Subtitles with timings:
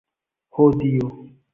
[0.57, 1.13] Ho Dio!